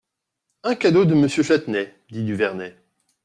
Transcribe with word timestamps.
Un 0.63 0.73
cadeau 0.73 1.05
de 1.05 1.13
Monsieur 1.13 1.43
Châtenay, 1.43 1.93
dit 2.09 2.23
Duvernet. 2.23 2.75